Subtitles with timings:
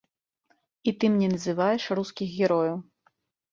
[0.91, 2.77] І ты мне называеш рускіх герояў.